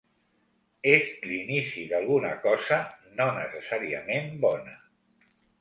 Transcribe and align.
És 0.93 1.11
l'inici 1.31 1.83
d'alguna 1.93 2.33
cosa, 2.47 2.81
no 3.21 3.31
necessàriament 3.39 4.37
bona. 4.49 4.79